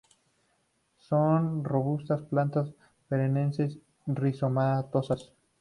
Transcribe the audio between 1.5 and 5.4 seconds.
robustas plantas perennes; rizomatosas.